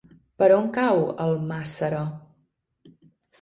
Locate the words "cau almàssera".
0.77-2.01